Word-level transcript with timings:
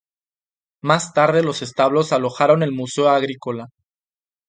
Más 0.81 1.13
tarde 1.13 1.43
los 1.43 1.61
establos 1.61 2.11
alojaron 2.11 2.63
el 2.63 2.71
Museo 2.71 3.07
Agrícola. 3.09 3.67